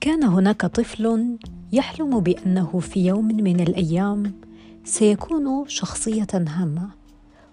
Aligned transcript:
كان 0.00 0.24
هناك 0.24 0.66
طفل 0.66 1.36
يحلم 1.72 2.20
بأنه 2.20 2.78
في 2.80 3.06
يوم 3.06 3.24
من 3.24 3.60
الأيام 3.60 4.32
سيكون 4.84 5.64
شخصية 5.68 6.26
هامة 6.34 6.88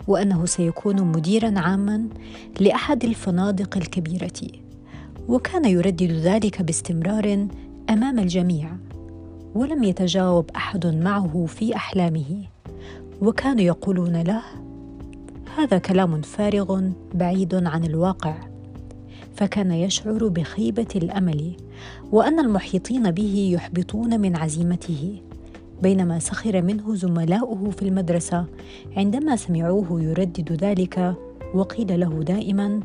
وأنه 0.08 0.46
سيكون 0.46 1.02
مديرا 1.04 1.60
عاما 1.60 2.10
لأحد 2.60 3.04
الفنادق 3.04 3.78
الكبيرة 3.78 4.48
وكان 5.28 5.66
يردد 5.66 6.12
ذلك 6.12 6.62
باستمرار 6.62 7.48
أمام 7.90 8.20
الجميع 8.20 8.72
ولم 9.56 9.84
يتجاوب 9.84 10.52
أحد 10.56 10.86
معه 10.86 11.46
في 11.46 11.76
أحلامه 11.76 12.44
وكانوا 13.22 13.62
يقولون 13.62 14.22
له 14.22 14.44
هذا 15.58 15.78
كلام 15.78 16.22
فارغ 16.22 16.82
بعيد 17.14 17.56
عن 17.56 17.84
الواقع. 17.84 18.57
فكان 19.38 19.72
يشعر 19.72 20.28
بخيبة 20.28 20.88
الأمل 20.96 21.52
وأن 22.12 22.40
المحيطين 22.40 23.12
به 23.12 23.50
يحبطون 23.54 24.20
من 24.20 24.36
عزيمته. 24.36 25.22
بينما 25.82 26.20
سخر 26.20 26.62
منه 26.62 26.96
زملاؤه 26.96 27.70
في 27.70 27.82
المدرسة 27.82 28.46
عندما 28.98 29.36
سمعوه 29.36 30.02
يردد 30.02 30.54
ذلك 30.64 31.16
وقيل 31.54 32.00
له 32.00 32.24
دائما 32.24 32.80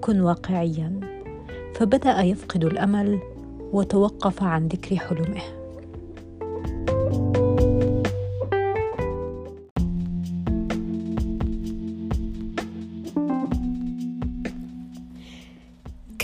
كن 0.00 0.20
واقعيا. 0.20 1.00
فبدأ 1.74 2.20
يفقد 2.20 2.64
الأمل 2.64 3.18
وتوقف 3.72 4.42
عن 4.42 4.68
ذكر 4.68 4.96
حلمه. 4.96 5.59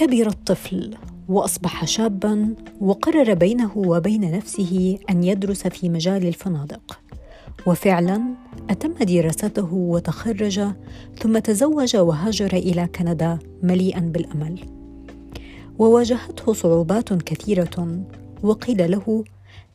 كبر 0.06 0.26
الطفل 0.26 0.94
وأصبح 1.28 1.84
شابا 1.84 2.54
وقرر 2.80 3.34
بينه 3.34 3.70
وبين 3.76 4.30
نفسه 4.30 4.98
أن 5.10 5.24
يدرس 5.24 5.66
في 5.66 5.88
مجال 5.88 6.26
الفنادق. 6.26 7.00
وفعلا 7.66 8.22
أتم 8.70 8.92
دراسته 8.92 9.74
وتخرج 9.74 10.60
ثم 11.18 11.38
تزوج 11.38 11.96
وهاجر 11.96 12.52
إلى 12.52 12.86
كندا 12.86 13.38
مليئا 13.62 14.00
بالأمل. 14.00 14.60
وواجهته 15.78 16.52
صعوبات 16.52 17.12
كثيرة 17.12 18.04
وقيل 18.42 18.90
له 18.90 19.24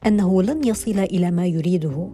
أنه 0.06 0.44
لن 0.44 0.68
يصل 0.68 1.00
إلى 1.00 1.32
ما 1.32 1.46
يريده 1.46 2.10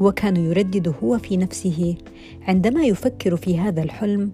وكان 0.00 0.36
يردد 0.36 0.94
هو 1.02 1.18
في 1.18 1.36
نفسه 1.36 1.96
عندما 2.42 2.84
يفكر 2.84 3.36
في 3.36 3.58
هذا 3.58 3.82
الحلم 3.82 4.32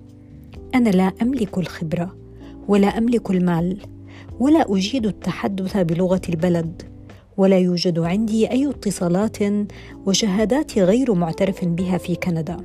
أنا 0.75 0.89
لا 0.89 1.13
أملك 1.23 1.59
الخبرة. 1.59 2.22
ولا 2.69 2.99
أملك 2.99 3.31
المال 3.31 3.79
ولا 4.41 4.65
أجيد 4.69 5.07
التحدث 5.07 5.77
بلغة 5.77 6.21
البلد 6.29 6.83
ولا 7.37 7.59
يوجد 7.59 7.99
عندي 7.99 8.51
أي 8.51 8.71
اتصالات 8.71 9.39
وشهادات 10.07 10.79
غير 10.79 11.15
معترف 11.15 11.65
بها 11.65 11.99
في 11.99 12.15
كندا. 12.15 12.57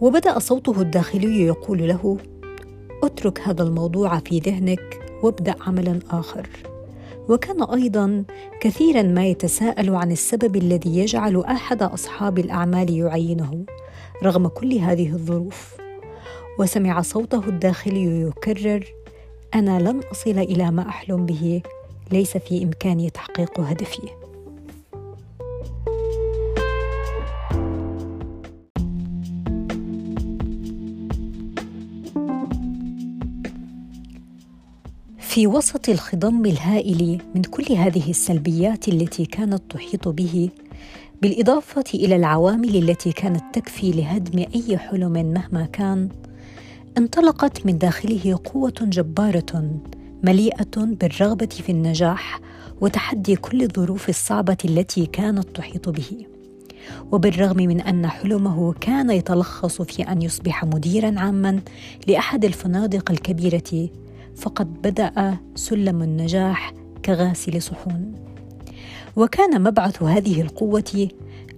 وبدأ 0.00 0.38
صوته 0.38 0.80
الداخلي 0.80 1.46
يقول 1.46 1.88
له 1.88 2.18
أترك 3.02 3.40
هذا 3.40 3.62
الموضوع 3.62 4.18
في 4.18 4.38
ذهنك 4.38 5.00
وابدأ 5.22 5.54
عملا 5.60 5.98
آخر. 6.10 6.48
وكان 7.28 7.62
أيضا 7.62 8.24
كثيرا 8.60 9.02
ما 9.02 9.26
يتساءل 9.26 9.94
عن 9.94 10.12
السبب 10.12 10.56
الذي 10.56 10.98
يجعل 10.98 11.40
أحد 11.40 11.82
أصحاب 11.82 12.38
الأعمال 12.38 12.96
يعينه 12.98 13.64
رغم 14.22 14.48
كل 14.48 14.72
هذه 14.72 15.12
الظروف. 15.12 15.83
وسمع 16.58 17.02
صوته 17.02 17.48
الداخلي 17.48 18.20
يكرر 18.20 18.84
أنا 19.54 19.78
لن 19.78 20.00
أصل 20.12 20.38
إلى 20.38 20.70
ما 20.70 20.88
أحلم 20.88 21.26
به 21.26 21.62
ليس 22.12 22.36
في 22.36 22.62
إمكاني 22.62 23.10
تحقيق 23.10 23.60
هدفي. 23.60 24.08
في 35.18 35.46
وسط 35.46 35.88
الخضم 35.88 36.46
الهائل 36.46 37.20
من 37.34 37.42
كل 37.42 37.72
هذه 37.72 38.10
السلبيات 38.10 38.88
التي 38.88 39.26
كانت 39.26 39.62
تحيط 39.70 40.08
به 40.08 40.48
بالإضافة 41.22 41.84
إلى 41.94 42.16
العوامل 42.16 42.76
التي 42.76 43.12
كانت 43.12 43.42
تكفي 43.52 43.90
لهدم 43.90 44.38
أي 44.54 44.78
حلم 44.78 45.12
مهما 45.12 45.66
كان 45.66 46.08
انطلقت 46.98 47.66
من 47.66 47.78
داخله 47.78 48.38
قوة 48.44 48.74
جبارة 48.80 49.80
مليئة 50.22 50.76
بالرغبة 50.76 51.46
في 51.46 51.72
النجاح 51.72 52.40
وتحدي 52.80 53.36
كل 53.36 53.62
الظروف 53.62 54.08
الصعبة 54.08 54.56
التي 54.64 55.06
كانت 55.06 55.48
تحيط 55.56 55.88
به. 55.88 56.26
وبالرغم 57.12 57.56
من 57.56 57.80
أن 57.80 58.06
حلمه 58.06 58.72
كان 58.72 59.10
يتلخص 59.10 59.82
في 59.82 60.02
أن 60.02 60.22
يصبح 60.22 60.64
مديرا 60.64 61.14
عاما 61.20 61.60
لأحد 62.06 62.44
الفنادق 62.44 63.10
الكبيرة 63.10 63.88
فقد 64.36 64.82
بدأ 64.82 65.36
سلم 65.54 66.02
النجاح 66.02 66.72
كغاسل 67.04 67.62
صحون. 67.62 68.14
وكان 69.16 69.62
مبعث 69.62 70.02
هذه 70.02 70.40
القوة 70.40 71.08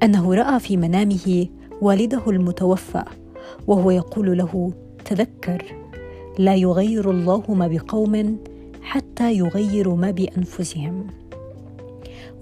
أنه 0.03 0.35
رأى 0.35 0.61
في 0.61 0.77
منامه 0.77 1.47
والده 1.81 2.31
المتوفى 2.31 3.05
وهو 3.67 3.91
يقول 3.91 4.39
له 4.39 4.73
تذكر 5.07 5.65
لا 6.39 6.55
يغير 6.55 7.11
الله 7.11 7.45
ما 7.49 7.69
بقوم 7.69 8.39
حتى 8.83 9.35
يغيروا 9.35 9.97
ما 9.97 10.11
بأنفسهم. 10.11 11.07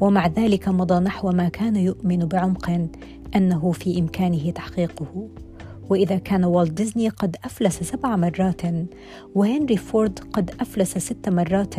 ومع 0.00 0.26
ذلك 0.26 0.68
مضى 0.68 1.00
نحو 1.00 1.30
ما 1.30 1.48
كان 1.48 1.76
يؤمن 1.76 2.18
بعمق 2.18 2.88
أنه 3.36 3.72
في 3.72 4.00
إمكانه 4.00 4.50
تحقيقه. 4.50 5.28
وإذا 5.90 6.16
كان 6.16 6.44
والت 6.44 6.72
ديزني 6.72 7.08
قد 7.08 7.36
أفلس 7.44 7.82
سبع 7.82 8.16
مرات 8.16 8.62
وهنري 9.34 9.76
فورد 9.76 10.18
قد 10.32 10.50
أفلس 10.60 10.98
ست 10.98 11.28
مرات 11.28 11.74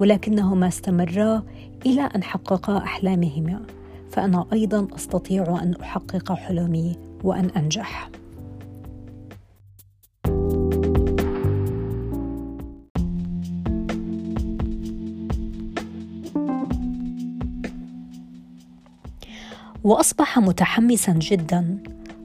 ولكنهما 0.00 0.68
استمرا 0.68 1.42
إلى 1.86 2.02
أن 2.02 2.22
حققا 2.22 2.78
أحلامهما. 2.78 3.62
فأنا 4.10 4.46
أيضا 4.52 4.88
أستطيع 4.96 5.62
أن 5.62 5.74
أحقق 5.74 6.32
حلمي 6.32 6.96
وأن 7.24 7.50
أنجح. 7.50 8.10
وأصبح 19.88 20.38
متحمسا 20.38 21.12
جدا 21.12 21.78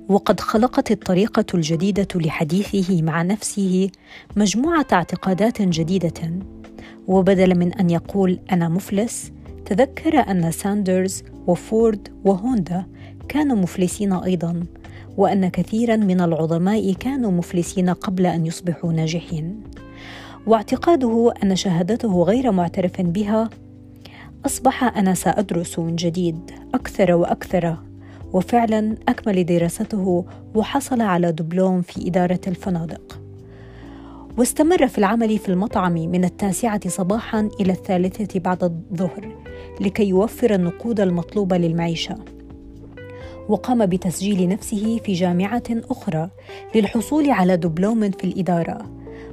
وقد 0.10 0.40
خلقت 0.40 0.92
الطريقة 0.92 1.46
الجديدة 1.54 2.08
لحديثه 2.16 3.02
مع 3.02 3.22
نفسه 3.22 3.90
مجموعة 4.36 4.86
اعتقادات 4.94 5.62
جديدة. 5.62 6.32
وبدلا 7.08 7.54
من 7.56 7.74
أن 7.74 7.90
يقول 7.90 8.40
أنا 8.52 8.70
مفلس 8.70 9.32
تذكر 9.66 10.20
أن 10.32 10.52
ساندرز 10.52 11.24
وفورد 11.48 12.08
وهوندا 12.26 12.86
كانوا 13.30 13.58
مفلسين 13.58 14.14
أيضا 14.14 14.64
وأن 15.18 15.48
كثيرا 15.48 15.96
من 15.96 16.22
العظماء 16.22 16.94
كانوا 16.94 17.32
مفلسين 17.32 17.90
قبل 17.90 18.26
أن 18.26 18.46
يصبحوا 18.46 18.94
ناجحين. 18.94 19.64
واعتقاده 20.48 21.34
أن 21.44 21.56
شهادته 21.56 22.24
غير 22.24 22.52
معترف 22.52 23.02
بها 23.02 23.50
أصبح 24.46 24.84
أنا 24.98 25.14
سأدرس 25.14 25.80
من 25.80 25.96
جديد 25.96 26.52
أكثر 26.74 27.14
وأكثر 27.14 27.78
وفعلا 28.34 28.96
أكمل 29.08 29.46
دراسته 29.46 30.26
وحصل 30.56 31.02
على 31.02 31.32
دبلوم 31.32 31.82
في 31.82 32.08
إدارة 32.08 32.40
الفنادق. 32.48 33.20
واستمر 34.38 34.88
في 34.88 34.98
العمل 34.98 35.38
في 35.38 35.50
المطعم 35.50 35.94
من 35.94 36.26
التاسعة 36.26 36.90
صباحا 36.90 37.50
إلى 37.60 37.72
الثالثة 37.72 38.40
بعد 38.40 38.64
الظهر 38.64 39.36
لكي 39.82 40.08
يوفر 40.08 40.56
النقود 40.56 41.00
المطلوبة 41.00 41.58
للمعيشة. 41.58 42.16
وقام 43.50 43.86
بتسجيل 43.86 44.50
نفسه 44.50 45.00
في 45.06 45.14
جامعة 45.14 45.64
أخرى 45.70 46.30
للحصول 46.76 47.30
على 47.30 47.58
دبلوم 47.58 48.12
في 48.12 48.24
الإدارة 48.24 48.78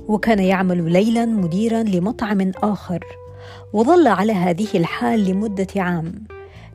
وكان 0.08 0.38
يعمل 0.38 0.92
ليلا 0.92 1.26
مديرا 1.26 1.82
لمطعم 1.82 2.52
آخر. 2.62 3.04
وظل 3.72 4.08
على 4.08 4.32
هذه 4.32 4.68
الحال 4.74 5.24
لمدة 5.24 5.66
عام 5.76 6.24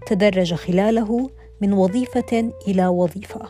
تدرج 0.08 0.54
خلاله 0.54 1.30
من 1.62 1.74
وظيفة 1.74 2.52
إلى 2.68 2.88
وظيفة. 2.88 3.42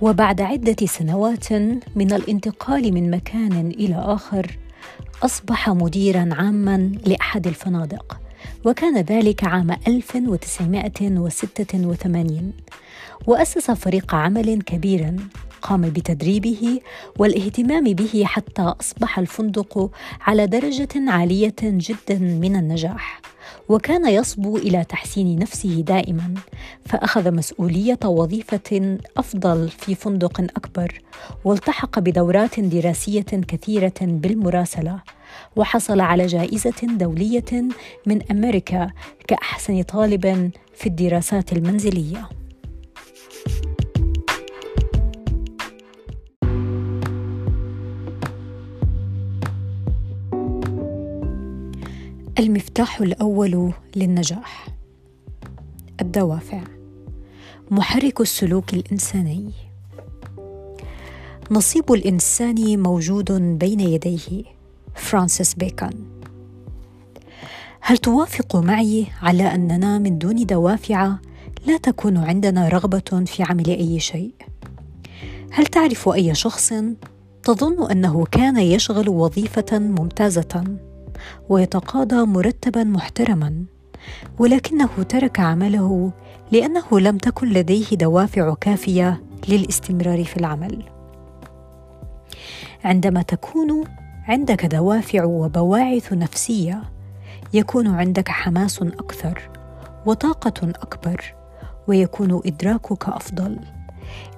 وبعد 0.00 0.40
عدة 0.40 0.86
سنوات 0.86 1.52
من 1.96 2.12
الانتقال 2.12 2.94
من 2.94 3.10
مكان 3.10 3.70
إلى 3.70 3.94
آخر 3.94 4.58
أصبح 5.22 5.70
مديرا 5.70 6.28
عاما 6.32 6.92
لأحد 7.06 7.46
الفنادق 7.46 8.18
وكان 8.64 9.00
ذلك 9.00 9.44
عام 9.44 9.70
1986 9.88 12.52
وأسس 13.26 13.70
فريق 13.70 14.14
عمل 14.14 14.62
كبيرا 14.62 15.16
قام 15.62 15.80
بتدريبه 15.80 16.80
والاهتمام 17.18 17.84
به 17.84 18.22
حتى 18.24 18.62
أصبح 18.62 19.18
الفندق 19.18 19.90
على 20.20 20.46
درجة 20.46 20.88
عالية 21.10 21.54
جدا 21.62 22.18
من 22.18 22.56
النجاح. 22.56 23.20
وكان 23.68 24.08
يصبو 24.08 24.56
إلى 24.56 24.84
تحسين 24.84 25.38
نفسه 25.38 25.80
دائما 25.80 26.34
فأخذ 26.86 27.30
مسؤولية 27.30 27.98
وظيفة 28.04 28.98
أفضل 29.16 29.68
في 29.68 29.94
فندق 29.94 30.40
أكبر 30.40 31.00
والتحق 31.44 31.98
بدورات 31.98 32.60
دراسية 32.60 33.22
كثيرة 33.22 34.00
بالمراسلة 34.00 35.00
وحصل 35.56 36.00
على 36.00 36.26
جائزة 36.26 36.82
دولية 36.82 37.68
من 38.06 38.30
أمريكا 38.30 38.90
كأحسن 39.28 39.82
طالب 39.82 40.50
في 40.74 40.86
الدراسات 40.86 41.52
المنزلية. 41.52 42.41
المفتاح 52.38 53.00
الأول 53.00 53.72
للنجاح. 53.96 54.66
الدوافع. 56.00 56.60
محرك 57.70 58.20
السلوك 58.20 58.74
الإنساني. 58.74 59.52
نصيب 61.50 61.92
الإنسان 61.92 62.82
موجود 62.82 63.32
بين 63.32 63.80
يديه. 63.80 64.44
فرانسيس 64.94 65.54
بيكون. 65.54 65.90
هل 67.80 67.98
توافق 67.98 68.56
معي 68.56 69.06
على 69.22 69.54
أننا 69.54 69.98
من 69.98 70.18
دون 70.18 70.46
دوافع 70.46 71.16
لا 71.66 71.76
تكون 71.76 72.16
عندنا 72.16 72.68
رغبة 72.68 73.24
في 73.26 73.42
عمل 73.42 73.66
أي 73.66 74.00
شيء؟ 74.00 74.32
هل 75.50 75.66
تعرف 75.66 76.08
أي 76.08 76.34
شخص 76.34 76.72
تظن 77.42 77.90
أنه 77.90 78.24
كان 78.24 78.56
يشغل 78.56 79.08
وظيفة 79.08 79.78
ممتازة؟ 79.78 80.64
ويتقاضى 81.48 82.26
مرتبا 82.26 82.84
محترما 82.84 83.64
ولكنه 84.38 85.02
ترك 85.08 85.40
عمله 85.40 86.12
لأنه 86.52 87.00
لم 87.00 87.18
تكن 87.18 87.48
لديه 87.48 87.86
دوافع 87.92 88.54
كافية 88.54 89.22
للاستمرار 89.48 90.24
في 90.24 90.36
العمل. 90.36 90.82
عندما 92.84 93.22
تكون 93.22 93.84
عندك 94.28 94.66
دوافع 94.66 95.24
وبواعث 95.24 96.12
نفسية 96.12 96.82
يكون 97.54 97.86
عندك 97.86 98.28
حماس 98.28 98.82
أكثر 98.82 99.50
وطاقة 100.06 100.68
أكبر 100.68 101.34
ويكون 101.88 102.40
إدراكك 102.46 103.08
أفضل. 103.08 103.58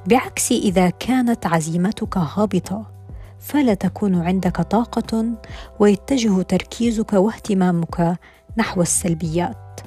بعكس 0.07 0.53
إذا 0.53 0.91
كانت 0.91 1.47
عزيمتك 1.47 2.17
هابطة 2.19 2.87
فلا 3.45 3.75
تكون 3.75 4.15
عندك 4.15 4.57
طاقة 4.57 5.25
ويتجه 5.81 6.43
تركيزك 6.43 7.13
واهتمامك 7.13 8.19
نحو 8.57 8.83
السلبيات 8.83 9.81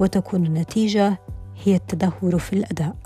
وتكون 0.00 0.46
النتيجة 0.46 1.18
هي 1.64 1.74
التدهور 1.76 2.38
في 2.38 2.52
الأداء. 2.52 2.96